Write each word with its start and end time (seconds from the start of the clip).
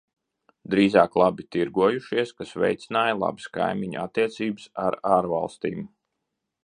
Drīzāk 0.73 1.17
labi 1.21 1.45
tirgojušies, 1.55 2.31
kas 2.39 2.53
veicināja 2.63 3.19
labas 3.25 3.47
kaimiņu 3.59 4.01
attiecības 4.07 4.67
ar 4.89 4.99
ārvalstīm. 5.19 5.89